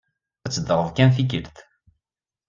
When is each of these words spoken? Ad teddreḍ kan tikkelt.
Ad 0.45 0.51
teddreḍ 0.53 0.89
kan 0.91 1.09
tikkelt. 1.15 1.57